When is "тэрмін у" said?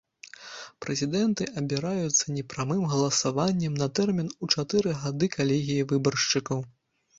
4.01-4.51